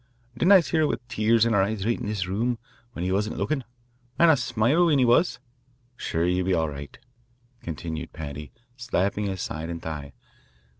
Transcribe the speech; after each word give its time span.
Didn't 0.35 0.53
I 0.53 0.61
see 0.61 0.77
her 0.77 0.87
with 0.87 1.07
tears 1.09 1.45
in 1.45 1.53
her 1.53 1.61
eyes 1.61 1.85
right 1.85 1.99
in 1.99 2.07
this 2.07 2.25
room 2.25 2.57
when 2.93 3.05
he 3.05 3.11
wasn't 3.11 3.37
lookin', 3.37 3.63
and 4.17 4.31
a 4.31 4.35
smile 4.35 4.87
when 4.87 4.97
he 4.97 5.05
was? 5.05 5.37
Sure, 5.95 6.25
ye'll 6.25 6.43
be 6.43 6.55
all 6.55 6.69
right," 6.69 6.97
continued 7.61 8.11
Paddy, 8.11 8.51
slapping 8.75 9.27
his 9.27 9.43
side 9.43 9.69
and 9.69 9.79
thigh. 9.79 10.13